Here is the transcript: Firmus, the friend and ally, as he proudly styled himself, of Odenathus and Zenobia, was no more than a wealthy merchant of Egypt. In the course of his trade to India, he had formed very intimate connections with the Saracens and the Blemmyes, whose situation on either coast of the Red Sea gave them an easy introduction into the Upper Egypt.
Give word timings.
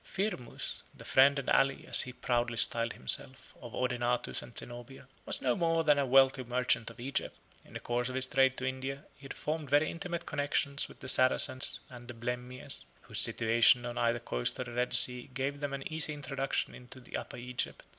Firmus, 0.03 0.81
the 0.97 1.05
friend 1.05 1.37
and 1.37 1.47
ally, 1.51 1.83
as 1.85 2.01
he 2.01 2.11
proudly 2.13 2.57
styled 2.57 2.93
himself, 2.93 3.53
of 3.61 3.75
Odenathus 3.75 4.41
and 4.41 4.57
Zenobia, 4.57 5.07
was 5.27 5.43
no 5.43 5.55
more 5.55 5.83
than 5.83 5.99
a 5.99 6.07
wealthy 6.07 6.43
merchant 6.43 6.89
of 6.89 6.99
Egypt. 6.99 7.37
In 7.65 7.73
the 7.75 7.79
course 7.79 8.09
of 8.09 8.15
his 8.15 8.25
trade 8.25 8.57
to 8.57 8.65
India, 8.65 9.03
he 9.15 9.25
had 9.25 9.33
formed 9.35 9.69
very 9.69 9.91
intimate 9.91 10.25
connections 10.25 10.87
with 10.89 11.01
the 11.01 11.07
Saracens 11.07 11.81
and 11.87 12.07
the 12.07 12.15
Blemmyes, 12.15 12.81
whose 13.01 13.21
situation 13.21 13.85
on 13.85 13.99
either 13.99 14.17
coast 14.17 14.57
of 14.57 14.65
the 14.65 14.71
Red 14.71 14.91
Sea 14.91 15.29
gave 15.35 15.59
them 15.59 15.71
an 15.71 15.87
easy 15.93 16.15
introduction 16.15 16.73
into 16.73 16.99
the 16.99 17.15
Upper 17.15 17.37
Egypt. 17.37 17.85